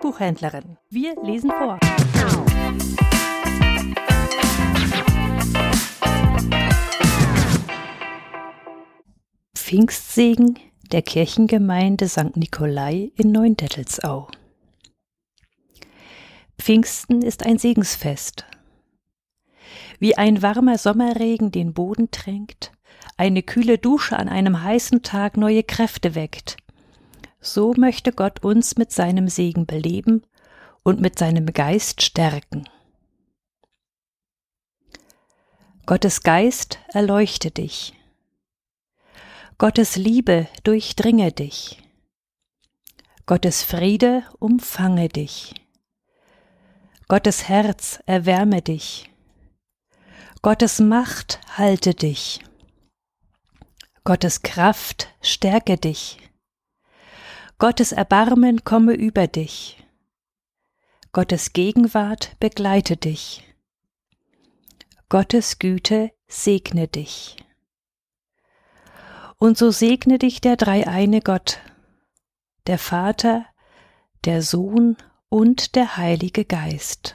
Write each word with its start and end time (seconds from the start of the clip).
Buchhändlerin. 0.00 0.76
Wir 0.90 1.14
lesen 1.22 1.50
vor. 1.50 1.78
Pfingstsegen 9.54 10.58
der 10.90 11.02
Kirchengemeinde 11.02 12.08
St. 12.08 12.36
Nikolai 12.36 13.12
in 13.14 13.30
Neundettelsau. 13.32 14.28
Pfingsten 16.58 17.22
ist 17.22 17.46
ein 17.46 17.58
Segensfest. 17.58 18.44
Wie 19.98 20.18
ein 20.18 20.42
warmer 20.42 20.78
Sommerregen 20.78 21.52
den 21.52 21.72
Boden 21.72 22.10
tränkt, 22.10 22.72
eine 23.16 23.42
kühle 23.42 23.78
Dusche 23.78 24.18
an 24.18 24.28
einem 24.28 24.62
heißen 24.62 25.02
Tag 25.02 25.36
neue 25.36 25.62
Kräfte 25.62 26.14
weckt, 26.14 26.56
so 27.40 27.72
möchte 27.76 28.12
Gott 28.12 28.44
uns 28.44 28.76
mit 28.76 28.92
seinem 28.92 29.28
Segen 29.28 29.66
beleben 29.66 30.22
und 30.82 31.00
mit 31.00 31.18
seinem 31.18 31.46
Geist 31.46 32.02
stärken. 32.02 32.68
Gottes 35.86 36.22
Geist 36.22 36.78
erleuchte 36.88 37.50
dich. 37.50 37.94
Gottes 39.58 39.96
Liebe 39.96 40.46
durchdringe 40.62 41.32
dich. 41.32 41.82
Gottes 43.26 43.62
Friede 43.62 44.24
umfange 44.38 45.08
dich. 45.08 45.54
Gottes 47.08 47.48
Herz 47.48 48.00
erwärme 48.06 48.62
dich. 48.62 49.10
Gottes 50.42 50.78
Macht 50.78 51.40
halte 51.58 51.94
dich. 51.94 52.40
Gottes 54.04 54.42
Kraft 54.42 55.08
stärke 55.20 55.76
dich. 55.76 56.29
Gottes 57.60 57.92
Erbarmen 57.92 58.64
komme 58.64 58.94
über 58.94 59.26
dich. 59.26 59.84
Gottes 61.12 61.52
Gegenwart 61.52 62.34
begleite 62.40 62.96
dich. 62.96 63.44
Gottes 65.10 65.58
Güte 65.58 66.10
segne 66.26 66.88
dich. 66.88 67.36
Und 69.36 69.58
so 69.58 69.72
segne 69.72 70.16
dich 70.18 70.40
der 70.40 70.56
dreieine 70.56 71.20
Gott, 71.20 71.60
der 72.66 72.78
Vater, 72.78 73.44
der 74.24 74.40
Sohn 74.40 74.96
und 75.28 75.74
der 75.74 75.98
Heilige 75.98 76.46
Geist. 76.46 77.14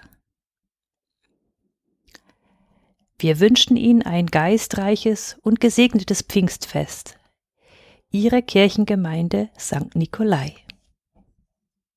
Wir 3.17 3.39
wünschen 3.39 3.77
Ihnen 3.77 4.03
ein 4.03 4.27
geistreiches 4.27 5.39
und 5.41 5.59
gesegnetes 5.59 6.21
Pfingstfest. 6.21 7.17
Ihre 8.16 8.41
Kirchengemeinde 8.41 9.49
St. 9.58 9.94
Nikolai. 9.94 10.53